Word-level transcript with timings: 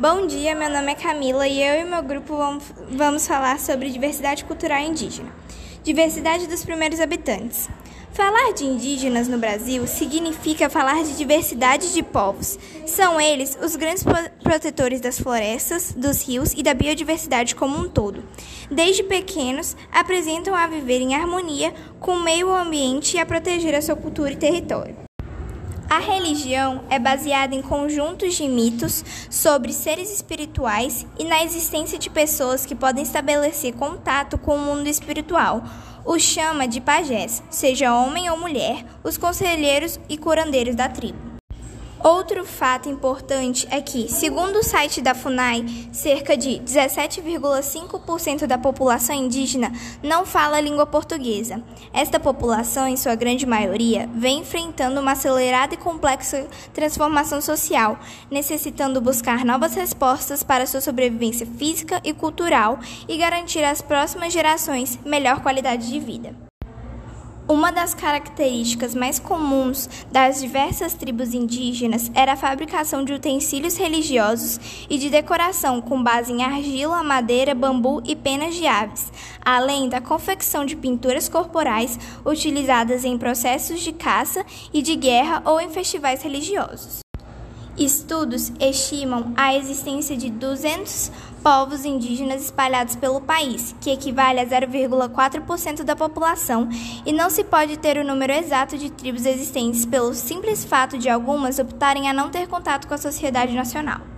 Bom 0.00 0.28
dia, 0.28 0.54
meu 0.54 0.70
nome 0.70 0.92
é 0.92 0.94
Camila 0.94 1.48
e 1.48 1.60
eu 1.60 1.80
e 1.80 1.84
meu 1.84 2.00
grupo 2.04 2.36
vamos 2.88 3.26
falar 3.26 3.58
sobre 3.58 3.90
diversidade 3.90 4.44
cultural 4.44 4.80
indígena. 4.80 5.28
Diversidade 5.82 6.46
dos 6.46 6.64
primeiros 6.64 7.00
habitantes. 7.00 7.68
Falar 8.12 8.52
de 8.52 8.64
indígenas 8.64 9.26
no 9.26 9.38
Brasil 9.38 9.88
significa 9.88 10.70
falar 10.70 11.02
de 11.02 11.16
diversidade 11.16 11.92
de 11.92 12.00
povos. 12.04 12.56
São 12.86 13.20
eles 13.20 13.58
os 13.60 13.74
grandes 13.74 14.04
protetores 14.40 15.00
das 15.00 15.18
florestas, 15.18 15.92
dos 15.92 16.22
rios 16.22 16.52
e 16.52 16.62
da 16.62 16.74
biodiversidade 16.74 17.56
como 17.56 17.76
um 17.76 17.88
todo. 17.88 18.22
Desde 18.70 19.02
pequenos, 19.02 19.76
apresentam 19.90 20.54
a 20.54 20.68
viver 20.68 21.00
em 21.00 21.16
harmonia 21.16 21.74
com 21.98 22.12
o 22.12 22.22
meio 22.22 22.54
ambiente 22.54 23.16
e 23.16 23.20
a 23.20 23.26
proteger 23.26 23.74
a 23.74 23.82
sua 23.82 23.96
cultura 23.96 24.30
e 24.30 24.36
território. 24.36 25.07
A 25.90 26.00
religião 26.00 26.82
é 26.90 26.98
baseada 26.98 27.54
em 27.54 27.62
conjuntos 27.62 28.34
de 28.34 28.46
mitos 28.46 29.02
sobre 29.30 29.72
seres 29.72 30.12
espirituais 30.12 31.06
e 31.18 31.24
na 31.24 31.42
existência 31.42 31.98
de 31.98 32.10
pessoas 32.10 32.66
que 32.66 32.74
podem 32.74 33.02
estabelecer 33.02 33.72
contato 33.72 34.36
com 34.36 34.54
o 34.54 34.58
mundo 34.58 34.86
espiritual. 34.86 35.64
O 36.04 36.18
chama 36.18 36.68
de 36.68 36.78
pajés, 36.78 37.42
seja 37.48 37.94
homem 37.94 38.28
ou 38.28 38.36
mulher, 38.36 38.84
os 39.02 39.16
conselheiros 39.16 39.98
e 40.10 40.18
curandeiros 40.18 40.74
da 40.74 40.90
tribo. 40.90 41.27
Outro 42.02 42.44
fato 42.44 42.88
importante 42.88 43.66
é 43.70 43.80
que, 43.80 44.08
segundo 44.08 44.60
o 44.60 44.62
site 44.62 45.02
da 45.02 45.14
FUNAI, 45.14 45.64
cerca 45.92 46.36
de 46.36 46.60
17,5% 46.60 48.46
da 48.46 48.56
população 48.56 49.16
indígena 49.16 49.72
não 50.02 50.24
fala 50.24 50.58
a 50.58 50.60
língua 50.60 50.86
portuguesa. 50.86 51.62
Esta 51.92 52.20
população, 52.20 52.86
em 52.86 52.96
sua 52.96 53.16
grande 53.16 53.44
maioria, 53.44 54.08
vem 54.14 54.40
enfrentando 54.40 55.00
uma 55.00 55.12
acelerada 55.12 55.74
e 55.74 55.78
complexa 55.78 56.46
transformação 56.72 57.40
social, 57.40 57.98
necessitando 58.30 59.00
buscar 59.00 59.44
novas 59.44 59.74
respostas 59.74 60.44
para 60.44 60.66
sua 60.66 60.80
sobrevivência 60.80 61.46
física 61.46 62.00
e 62.04 62.12
cultural 62.12 62.78
e 63.08 63.16
garantir 63.16 63.64
às 63.64 63.82
próximas 63.82 64.32
gerações 64.32 64.98
melhor 65.04 65.40
qualidade 65.40 65.88
de 65.88 65.98
vida. 65.98 66.47
Uma 67.48 67.72
das 67.72 67.94
características 67.94 68.94
mais 68.94 69.18
comuns 69.18 69.88
das 70.12 70.38
diversas 70.38 70.92
tribos 70.92 71.32
indígenas 71.32 72.10
era 72.14 72.34
a 72.34 72.36
fabricação 72.36 73.02
de 73.02 73.14
utensílios 73.14 73.78
religiosos 73.78 74.60
e 74.90 74.98
de 74.98 75.08
decoração 75.08 75.80
com 75.80 76.02
base 76.02 76.30
em 76.30 76.42
argila, 76.42 77.02
madeira, 77.02 77.54
bambu 77.54 78.02
e 78.04 78.14
penas 78.14 78.54
de 78.54 78.66
aves, 78.66 79.10
além 79.42 79.88
da 79.88 79.98
confecção 79.98 80.66
de 80.66 80.76
pinturas 80.76 81.26
corporais 81.26 81.98
utilizadas 82.22 83.02
em 83.02 83.16
processos 83.16 83.80
de 83.80 83.94
caça 83.94 84.44
e 84.70 84.82
de 84.82 84.94
guerra 84.94 85.40
ou 85.46 85.58
em 85.58 85.70
festivais 85.70 86.22
religiosos. 86.22 87.07
Estudos 87.78 88.52
estimam 88.58 89.32
a 89.36 89.54
existência 89.54 90.16
de 90.16 90.30
200 90.30 91.12
povos 91.44 91.84
indígenas 91.84 92.42
espalhados 92.42 92.96
pelo 92.96 93.20
país, 93.20 93.72
que 93.80 93.90
equivale 93.90 94.40
a 94.40 94.46
0,4% 94.46 95.84
da 95.84 95.94
população, 95.94 96.68
e 97.06 97.12
não 97.12 97.30
se 97.30 97.44
pode 97.44 97.76
ter 97.76 97.96
o 97.96 98.04
número 98.04 98.32
exato 98.32 98.76
de 98.76 98.90
tribos 98.90 99.24
existentes 99.24 99.86
pelo 99.86 100.12
simples 100.12 100.64
fato 100.64 100.98
de 100.98 101.08
algumas 101.08 101.60
optarem 101.60 102.08
a 102.08 102.12
não 102.12 102.30
ter 102.30 102.48
contato 102.48 102.88
com 102.88 102.94
a 102.94 102.98
sociedade 102.98 103.54
nacional. 103.54 104.17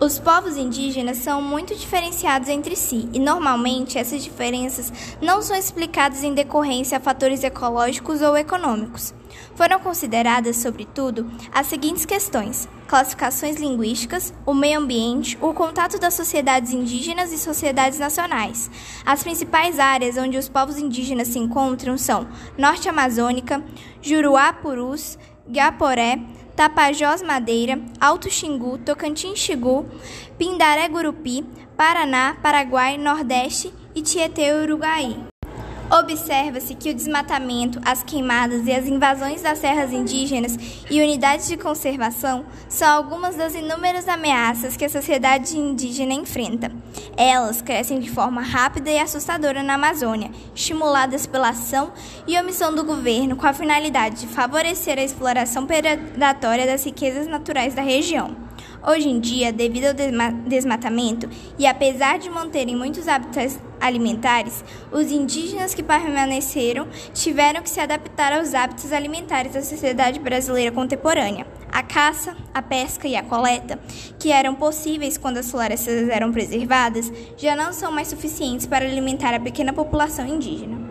Os 0.00 0.16
povos 0.16 0.56
indígenas 0.56 1.16
são 1.16 1.42
muito 1.42 1.74
diferenciados 1.74 2.48
entre 2.48 2.76
si 2.76 3.08
e, 3.12 3.18
normalmente, 3.18 3.98
essas 3.98 4.22
diferenças 4.22 4.92
não 5.20 5.42
são 5.42 5.56
explicadas 5.56 6.22
em 6.22 6.32
decorrência 6.32 6.96
a 6.96 7.00
fatores 7.00 7.42
ecológicos 7.42 8.22
ou 8.22 8.36
econômicos. 8.36 9.12
Foram 9.56 9.80
consideradas, 9.80 10.56
sobretudo, 10.58 11.28
as 11.52 11.66
seguintes 11.66 12.06
questões: 12.06 12.68
classificações 12.86 13.56
linguísticas, 13.56 14.32
o 14.46 14.54
meio 14.54 14.78
ambiente, 14.78 15.36
o 15.40 15.52
contato 15.52 15.98
das 15.98 16.14
sociedades 16.14 16.72
indígenas 16.72 17.32
e 17.32 17.38
sociedades 17.38 17.98
nacionais. 17.98 18.70
As 19.04 19.24
principais 19.24 19.80
áreas 19.80 20.16
onde 20.16 20.38
os 20.38 20.48
povos 20.48 20.78
indígenas 20.78 21.26
se 21.26 21.40
encontram 21.40 21.98
são 21.98 22.28
Norte 22.56 22.88
Amazônica, 22.88 23.64
Juruá 24.00 24.52
Purus, 24.52 25.18
Gaporé, 25.48 26.20
Tapajós 26.58 27.22
Madeira, 27.22 27.80
Alto 28.00 28.28
Xingu, 28.28 28.78
Tocantins 28.78 29.38
Xingu, 29.38 29.88
Pindaré 30.36 30.88
Gurupi, 30.88 31.44
Paraná, 31.76 32.36
Paraguai, 32.42 32.98
Nordeste 32.98 33.72
e 33.94 34.02
Tietê 34.02 34.52
Uruguai. 34.52 35.27
Observa-se 35.90 36.74
que 36.74 36.90
o 36.90 36.94
desmatamento, 36.94 37.80
as 37.82 38.02
queimadas 38.02 38.66
e 38.66 38.72
as 38.72 38.86
invasões 38.86 39.40
das 39.40 39.58
terras 39.58 39.90
indígenas 39.90 40.58
e 40.90 41.00
unidades 41.00 41.48
de 41.48 41.56
conservação 41.56 42.44
são 42.68 42.88
algumas 42.88 43.36
das 43.36 43.54
inúmeras 43.54 44.06
ameaças 44.06 44.76
que 44.76 44.84
a 44.84 44.88
sociedade 44.88 45.56
indígena 45.56 46.12
enfrenta. 46.12 46.70
Elas 47.16 47.62
crescem 47.62 48.00
de 48.00 48.10
forma 48.10 48.42
rápida 48.42 48.90
e 48.90 48.98
assustadora 48.98 49.62
na 49.62 49.74
Amazônia, 49.74 50.30
estimuladas 50.54 51.26
pela 51.26 51.48
ação 51.48 51.90
e 52.26 52.38
omissão 52.38 52.74
do 52.74 52.84
governo 52.84 53.36
com 53.36 53.46
a 53.46 53.54
finalidade 53.54 54.20
de 54.20 54.26
favorecer 54.26 54.98
a 54.98 55.02
exploração 55.02 55.66
predatória 55.66 56.66
das 56.66 56.84
riquezas 56.84 57.26
naturais 57.26 57.74
da 57.74 57.82
região. 57.82 58.47
Hoje 58.86 59.08
em 59.08 59.18
dia, 59.18 59.52
devido 59.52 59.86
ao 59.86 59.94
desmatamento 60.46 61.28
e 61.58 61.66
apesar 61.66 62.18
de 62.18 62.30
manterem 62.30 62.76
muitos 62.76 63.08
hábitos 63.08 63.58
alimentares, 63.80 64.64
os 64.92 65.10
indígenas 65.10 65.74
que 65.74 65.82
permaneceram 65.82 66.86
tiveram 67.12 67.60
que 67.60 67.70
se 67.70 67.80
adaptar 67.80 68.32
aos 68.32 68.54
hábitos 68.54 68.92
alimentares 68.92 69.52
da 69.52 69.62
sociedade 69.62 70.20
brasileira 70.20 70.70
contemporânea. 70.70 71.46
A 71.70 71.82
caça, 71.82 72.36
a 72.54 72.62
pesca 72.62 73.06
e 73.06 73.16
a 73.16 73.22
coleta, 73.22 73.78
que 74.18 74.30
eram 74.30 74.54
possíveis 74.54 75.18
quando 75.18 75.38
as 75.38 75.50
florestas 75.50 76.08
eram 76.08 76.32
preservadas, 76.32 77.12
já 77.36 77.54
não 77.54 77.72
são 77.72 77.92
mais 77.92 78.08
suficientes 78.08 78.66
para 78.66 78.84
alimentar 78.84 79.34
a 79.34 79.40
pequena 79.40 79.72
população 79.72 80.26
indígena. 80.26 80.87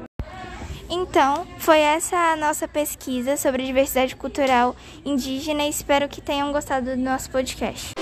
Então, 0.89 1.45
foi 1.57 1.79
essa 1.79 2.15
a 2.15 2.35
nossa 2.35 2.67
pesquisa 2.67 3.35
sobre 3.35 3.65
diversidade 3.65 4.15
cultural 4.15 4.75
indígena 5.03 5.63
e 5.63 5.69
espero 5.69 6.07
que 6.07 6.21
tenham 6.21 6.51
gostado 6.51 6.91
do 6.91 6.97
nosso 6.97 7.29
podcast. 7.29 7.96